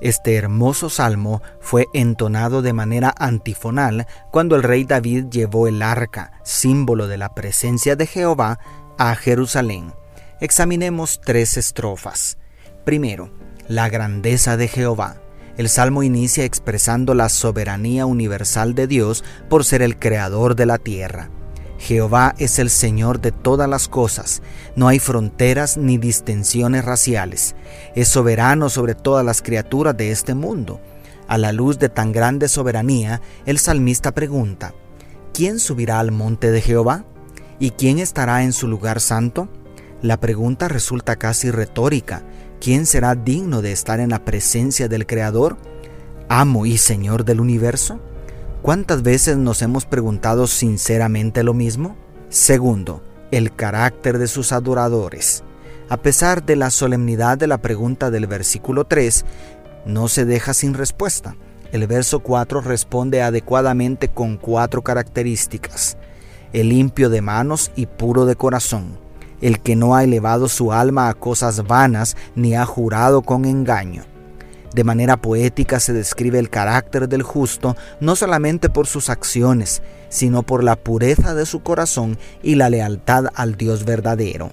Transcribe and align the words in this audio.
Este 0.00 0.34
hermoso 0.34 0.90
salmo 0.90 1.42
fue 1.60 1.86
entonado 1.94 2.60
de 2.60 2.72
manera 2.72 3.14
antifonal 3.18 4.06
cuando 4.30 4.56
el 4.56 4.62
rey 4.62 4.84
David 4.84 5.26
llevó 5.30 5.68
el 5.68 5.80
arca, 5.80 6.32
símbolo 6.44 7.08
de 7.08 7.16
la 7.16 7.34
presencia 7.34 7.96
de 7.96 8.06
Jehová, 8.06 8.58
a 8.98 9.14
Jerusalén. 9.14 9.92
Examinemos 10.40 11.20
tres 11.22 11.56
estrofas. 11.56 12.36
Primero, 12.84 13.30
la 13.68 13.88
grandeza 13.88 14.56
de 14.56 14.68
Jehová. 14.68 15.16
El 15.56 15.70
salmo 15.70 16.02
inicia 16.02 16.44
expresando 16.44 17.14
la 17.14 17.30
soberanía 17.30 18.04
universal 18.04 18.74
de 18.74 18.86
Dios 18.86 19.24
por 19.48 19.64
ser 19.64 19.80
el 19.80 19.98
creador 19.98 20.54
de 20.54 20.66
la 20.66 20.76
tierra. 20.76 21.30
Jehová 21.78 22.34
es 22.38 22.58
el 22.58 22.70
Señor 22.70 23.20
de 23.20 23.32
todas 23.32 23.68
las 23.68 23.88
cosas, 23.88 24.42
no 24.76 24.88
hay 24.88 24.98
fronteras 24.98 25.76
ni 25.76 25.98
distensiones 25.98 26.84
raciales, 26.84 27.54
es 27.94 28.08
soberano 28.08 28.70
sobre 28.70 28.94
todas 28.94 29.24
las 29.24 29.42
criaturas 29.42 29.96
de 29.96 30.10
este 30.10 30.34
mundo. 30.34 30.80
A 31.28 31.38
la 31.38 31.52
luz 31.52 31.78
de 31.78 31.88
tan 31.88 32.12
grande 32.12 32.48
soberanía, 32.48 33.20
el 33.46 33.58
salmista 33.58 34.12
pregunta, 34.12 34.74
¿quién 35.34 35.58
subirá 35.58 35.98
al 35.98 36.12
monte 36.12 36.50
de 36.50 36.60
Jehová? 36.60 37.04
¿Y 37.58 37.70
quién 37.72 37.98
estará 37.98 38.42
en 38.42 38.52
su 38.52 38.68
lugar 38.68 39.00
santo? 39.00 39.48
La 40.02 40.20
pregunta 40.20 40.68
resulta 40.68 41.16
casi 41.16 41.50
retórica. 41.50 42.22
¿Quién 42.60 42.86
será 42.86 43.14
digno 43.14 43.60
de 43.60 43.72
estar 43.72 43.98
en 43.98 44.10
la 44.10 44.24
presencia 44.24 44.88
del 44.88 45.06
Creador, 45.06 45.56
amo 46.28 46.66
y 46.66 46.78
Señor 46.78 47.24
del 47.24 47.40
universo? 47.40 48.00
¿Cuántas 48.66 49.04
veces 49.04 49.36
nos 49.36 49.62
hemos 49.62 49.84
preguntado 49.84 50.48
sinceramente 50.48 51.44
lo 51.44 51.54
mismo? 51.54 51.94
Segundo, 52.30 53.00
el 53.30 53.54
carácter 53.54 54.18
de 54.18 54.26
sus 54.26 54.50
adoradores. 54.50 55.44
A 55.88 55.98
pesar 55.98 56.44
de 56.44 56.56
la 56.56 56.70
solemnidad 56.70 57.38
de 57.38 57.46
la 57.46 57.58
pregunta 57.58 58.10
del 58.10 58.26
versículo 58.26 58.82
3, 58.84 59.24
no 59.86 60.08
se 60.08 60.24
deja 60.24 60.52
sin 60.52 60.74
respuesta. 60.74 61.36
El 61.70 61.86
verso 61.86 62.18
4 62.18 62.60
responde 62.60 63.22
adecuadamente 63.22 64.08
con 64.08 64.36
cuatro 64.36 64.82
características. 64.82 65.96
El 66.52 66.70
limpio 66.70 67.08
de 67.08 67.20
manos 67.20 67.70
y 67.76 67.86
puro 67.86 68.26
de 68.26 68.34
corazón 68.34 68.98
el 69.40 69.60
que 69.60 69.76
no 69.76 69.94
ha 69.94 70.02
elevado 70.02 70.48
su 70.48 70.72
alma 70.72 71.08
a 71.08 71.14
cosas 71.14 71.68
vanas 71.68 72.16
ni 72.34 72.56
ha 72.56 72.64
jurado 72.64 73.22
con 73.22 73.44
engaño. 73.44 74.15
De 74.76 74.84
manera 74.84 75.16
poética 75.16 75.80
se 75.80 75.94
describe 75.94 76.38
el 76.38 76.50
carácter 76.50 77.08
del 77.08 77.22
justo 77.22 77.76
no 77.98 78.14
solamente 78.14 78.68
por 78.68 78.86
sus 78.86 79.08
acciones, 79.08 79.80
sino 80.10 80.42
por 80.42 80.62
la 80.62 80.76
pureza 80.76 81.34
de 81.34 81.46
su 81.46 81.62
corazón 81.62 82.18
y 82.42 82.56
la 82.56 82.68
lealtad 82.68 83.28
al 83.34 83.56
Dios 83.56 83.86
verdadero. 83.86 84.52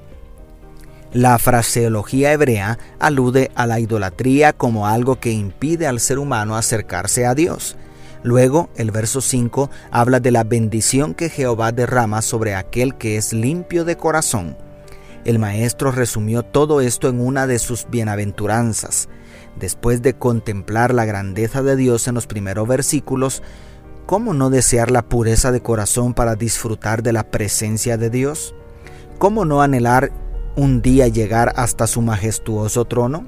La 1.12 1.38
fraseología 1.40 2.32
hebrea 2.32 2.80
alude 3.00 3.52
a 3.56 3.68
la 3.68 3.82
idolatría 3.82 4.54
como 4.54 4.88
algo 4.88 5.20
que 5.20 5.34
impide 5.34 5.88
al 5.88 6.00
ser 6.00 6.20
humano 6.20 6.56
acercarse 6.56 7.26
a 7.26 7.36
Dios. 7.36 7.76
Luego, 8.24 8.70
el 8.78 8.92
verso 8.92 9.20
5 9.20 9.70
habla 9.92 10.22
de 10.22 10.32
la 10.32 10.46
bendición 10.46 11.16
que 11.16 11.28
Jehová 11.28 11.74
derrama 11.74 12.22
sobre 12.22 12.56
aquel 12.56 12.96
que 12.96 13.18
es 13.18 13.34
limpio 13.34 13.84
de 13.84 13.98
corazón. 13.98 14.56
El 15.26 15.40
maestro 15.40 15.92
resumió 15.92 16.44
todo 16.44 16.82
esto 16.82 17.08
en 17.08 17.22
una 17.22 17.48
de 17.48 17.60
sus 17.60 17.88
bienaventuranzas. 17.90 19.08
Después 19.58 20.02
de 20.02 20.16
contemplar 20.16 20.94
la 20.94 21.06
grandeza 21.06 21.64
de 21.64 21.76
Dios 21.76 22.08
en 22.08 22.16
los 22.16 22.28
primeros 22.28 22.68
versículos, 22.68 23.42
¿cómo 24.06 24.34
no 24.34 24.50
desear 24.50 24.92
la 24.92 25.04
pureza 25.04 25.52
de 25.52 25.62
corazón 25.62 26.14
para 26.14 26.36
disfrutar 26.36 27.04
de 27.04 27.14
la 27.14 27.32
presencia 27.32 27.98
de 27.98 28.10
Dios? 28.10 28.54
¿Cómo 29.18 29.46
no 29.46 29.62
anhelar 29.62 30.12
un 30.58 30.82
día 30.82 31.08
llegar 31.08 31.54
hasta 31.56 31.88
su 31.88 32.02
majestuoso 32.02 32.86
trono? 32.86 33.28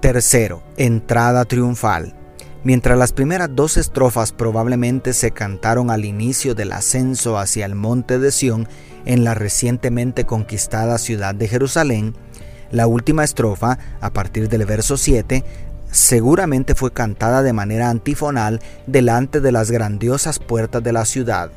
Tercero, 0.00 0.62
entrada 0.76 1.44
triunfal. 1.44 2.16
Mientras 2.62 2.98
las 2.98 3.12
primeras 3.12 3.48
dos 3.52 3.78
estrofas 3.78 4.32
probablemente 4.32 5.14
se 5.14 5.30
cantaron 5.30 5.90
al 5.90 6.04
inicio 6.04 6.54
del 6.54 6.72
ascenso 6.72 7.38
hacia 7.38 7.64
el 7.64 7.74
monte 7.74 8.18
de 8.18 8.30
Sión 8.30 8.68
en 9.04 9.24
la 9.24 9.34
recientemente 9.34 10.24
conquistada 10.24 10.98
ciudad 10.98 11.34
de 11.34 11.48
Jerusalén, 11.48 12.14
la 12.70 12.86
última 12.86 13.24
estrofa, 13.24 13.78
a 14.00 14.12
partir 14.12 14.48
del 14.48 14.64
verso 14.64 14.96
7, 14.96 15.44
seguramente 15.90 16.74
fue 16.74 16.92
cantada 16.92 17.42
de 17.42 17.52
manera 17.52 17.90
antifonal 17.90 18.60
delante 18.86 19.40
de 19.40 19.52
las 19.52 19.70
grandiosas 19.70 20.38
puertas 20.38 20.82
de 20.82 20.92
la 20.92 21.04
ciudad. 21.04 21.50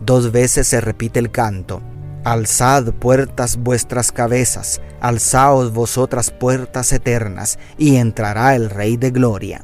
Dos 0.00 0.32
veces 0.32 0.66
se 0.66 0.80
repite 0.80 1.18
el 1.18 1.30
canto. 1.30 1.82
Alzad 2.24 2.92
puertas 2.94 3.56
vuestras 3.56 4.12
cabezas, 4.12 4.80
alzaos 5.00 5.72
vosotras 5.72 6.30
puertas 6.30 6.92
eternas, 6.92 7.58
y 7.78 7.96
entrará 7.96 8.56
el 8.56 8.70
Rey 8.70 8.96
de 8.96 9.10
Gloria. 9.10 9.62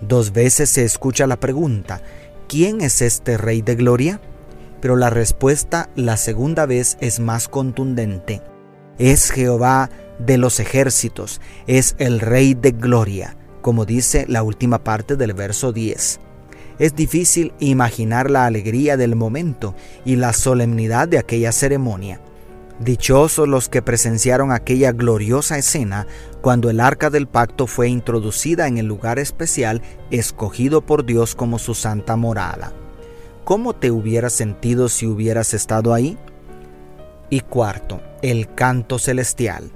Dos 0.00 0.32
veces 0.32 0.70
se 0.70 0.84
escucha 0.84 1.26
la 1.26 1.40
pregunta, 1.40 2.00
¿quién 2.48 2.80
es 2.80 3.02
este 3.02 3.36
Rey 3.36 3.62
de 3.62 3.74
Gloria? 3.74 4.20
Pero 4.84 4.96
la 4.96 5.08
respuesta 5.08 5.88
la 5.96 6.18
segunda 6.18 6.66
vez 6.66 6.98
es 7.00 7.18
más 7.18 7.48
contundente. 7.48 8.42
Es 8.98 9.30
Jehová 9.30 9.88
de 10.18 10.36
los 10.36 10.60
ejércitos, 10.60 11.40
es 11.66 11.96
el 11.96 12.20
Rey 12.20 12.52
de 12.52 12.72
Gloria, 12.72 13.34
como 13.62 13.86
dice 13.86 14.26
la 14.28 14.42
última 14.42 14.84
parte 14.84 15.16
del 15.16 15.32
verso 15.32 15.72
10. 15.72 16.20
Es 16.78 16.94
difícil 16.94 17.54
imaginar 17.60 18.30
la 18.30 18.44
alegría 18.44 18.98
del 18.98 19.16
momento 19.16 19.74
y 20.04 20.16
la 20.16 20.34
solemnidad 20.34 21.08
de 21.08 21.16
aquella 21.16 21.52
ceremonia. 21.52 22.20
Dichosos 22.78 23.48
los 23.48 23.70
que 23.70 23.80
presenciaron 23.80 24.52
aquella 24.52 24.92
gloriosa 24.92 25.56
escena 25.56 26.06
cuando 26.42 26.68
el 26.68 26.78
arca 26.80 27.08
del 27.08 27.26
pacto 27.26 27.66
fue 27.66 27.88
introducida 27.88 28.68
en 28.68 28.76
el 28.76 28.84
lugar 28.84 29.18
especial 29.18 29.80
escogido 30.10 30.84
por 30.84 31.06
Dios 31.06 31.34
como 31.34 31.58
su 31.58 31.74
santa 31.74 32.16
morada. 32.16 32.74
¿Cómo 33.44 33.74
te 33.74 33.90
hubieras 33.90 34.32
sentido 34.32 34.88
si 34.88 35.06
hubieras 35.06 35.52
estado 35.52 35.92
ahí? 35.92 36.16
Y 37.28 37.40
cuarto, 37.40 38.00
el 38.22 38.54
canto 38.54 38.98
celestial. 38.98 39.70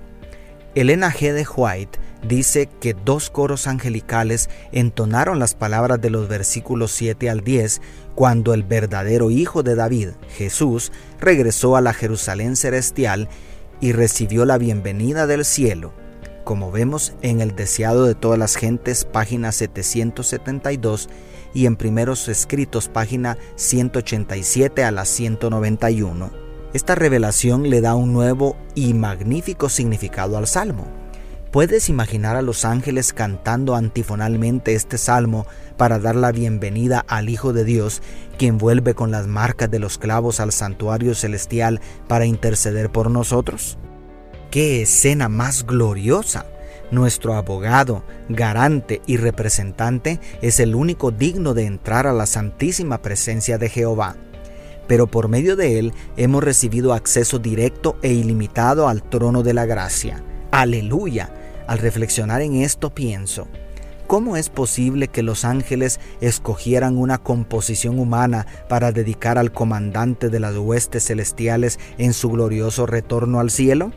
Elena 0.74 1.12
G. 1.12 1.34
de 1.34 1.46
White 1.46 1.98
dice 2.26 2.70
que 2.80 2.94
dos 2.94 3.28
coros 3.28 3.66
angelicales 3.66 4.48
entonaron 4.72 5.38
las 5.38 5.54
palabras 5.54 6.00
de 6.00 6.08
los 6.08 6.28
versículos 6.28 6.92
7 6.92 7.28
al 7.28 7.42
10 7.42 7.82
cuando 8.14 8.54
el 8.54 8.62
verdadero 8.62 9.30
Hijo 9.30 9.62
de 9.62 9.74
David, 9.74 10.10
Jesús, 10.34 10.90
regresó 11.20 11.76
a 11.76 11.82
la 11.82 11.92
Jerusalén 11.92 12.56
celestial 12.56 13.28
y 13.82 13.92
recibió 13.92 14.46
la 14.46 14.56
bienvenida 14.56 15.26
del 15.26 15.44
cielo, 15.44 15.92
como 16.48 16.72
vemos 16.72 17.12
en 17.20 17.42
el 17.42 17.54
Deseado 17.54 18.06
de 18.06 18.14
todas 18.14 18.38
las 18.38 18.56
gentes, 18.56 19.04
página 19.04 19.53
772, 19.53 21.10
y 21.53 21.66
en 21.66 21.76
Primeros 21.76 22.26
Escritos, 22.26 22.88
página 22.88 23.36
187 23.56 24.82
a 24.82 24.91
la 24.91 25.04
191. 25.04 26.31
Esta 26.72 26.94
revelación 26.94 27.69
le 27.69 27.82
da 27.82 27.94
un 27.97 28.14
nuevo 28.14 28.56
y 28.75 28.94
magnífico 28.94 29.69
significado 29.69 30.38
al 30.38 30.47
Salmo. 30.47 30.87
¿Puedes 31.53 31.91
imaginar 31.91 32.37
a 32.37 32.41
los 32.41 32.64
ángeles 32.64 33.12
cantando 33.12 33.75
antifonalmente 33.75 34.72
este 34.72 34.97
salmo 34.97 35.47
para 35.76 35.98
dar 35.98 36.16
la 36.16 36.32
bienvenida 36.32 37.05
al 37.08 37.28
Hijo 37.28 37.52
de 37.52 37.64
Dios, 37.64 38.00
quien 38.38 38.56
vuelve 38.56 38.94
con 38.94 39.11
las 39.11 39.26
marcas 39.26 39.70
de 39.70 39.81
los 39.81 39.99
clavos 39.99 40.40
al 40.40 40.52
santuario 40.52 41.14
celestial 41.14 41.82
para 42.06 42.25
interceder 42.25 42.90
por 42.90 43.11
nosotros? 43.11 43.76
¡Qué 44.50 44.80
escena 44.80 45.28
más 45.28 45.66
gloriosa! 45.66 46.46
Nuestro 46.90 47.34
abogado, 47.34 48.02
garante 48.30 49.02
y 49.04 49.18
representante 49.18 50.20
es 50.40 50.58
el 50.58 50.74
único 50.74 51.10
digno 51.10 51.52
de 51.52 51.66
entrar 51.66 52.06
a 52.06 52.14
la 52.14 52.24
santísima 52.24 53.02
presencia 53.02 53.58
de 53.58 53.68
Jehová. 53.68 54.16
Pero 54.86 55.06
por 55.06 55.28
medio 55.28 55.54
de 55.54 55.78
él 55.78 55.92
hemos 56.16 56.42
recibido 56.42 56.94
acceso 56.94 57.38
directo 57.38 57.98
e 58.00 58.14
ilimitado 58.14 58.88
al 58.88 59.02
trono 59.02 59.42
de 59.42 59.52
la 59.52 59.66
gracia. 59.66 60.24
Aleluya. 60.50 61.30
Al 61.66 61.76
reflexionar 61.76 62.40
en 62.40 62.62
esto 62.62 62.88
pienso, 62.88 63.48
¿cómo 64.06 64.38
es 64.38 64.48
posible 64.48 65.08
que 65.08 65.22
los 65.22 65.44
ángeles 65.44 66.00
escogieran 66.22 66.96
una 66.96 67.18
composición 67.18 67.98
humana 67.98 68.46
para 68.66 68.92
dedicar 68.92 69.36
al 69.36 69.52
comandante 69.52 70.30
de 70.30 70.40
las 70.40 70.56
huestes 70.56 71.04
celestiales 71.04 71.78
en 71.98 72.14
su 72.14 72.30
glorioso 72.30 72.86
retorno 72.86 73.40
al 73.40 73.50
cielo? 73.50 73.92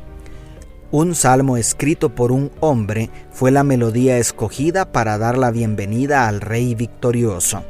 Un 0.94 1.16
salmo 1.16 1.56
escrito 1.56 2.14
por 2.16 2.34
un 2.34 2.52
hombre 2.60 3.10
fue 3.32 3.50
la 3.50 3.64
melodía 3.64 4.18
escogida 4.18 4.92
para 4.92 5.18
dar 5.18 5.38
la 5.38 5.50
bienvenida 5.50 6.28
al 6.28 6.42
Rey 6.42 6.76
victorioso. 6.76 7.64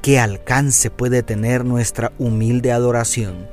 ¿Qué 0.00 0.20
alcance 0.20 0.88
puede 0.88 1.24
tener 1.24 1.64
nuestra 1.64 2.12
humilde 2.18 2.70
adoración? 2.70 3.48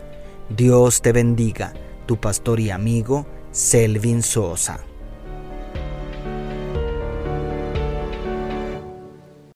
Dios 0.56 1.02
te 1.02 1.12
bendiga, 1.12 1.74
tu 2.06 2.18
pastor 2.18 2.60
y 2.60 2.70
amigo 2.70 3.26
Selvin 3.52 4.22
Sosa. 4.22 4.89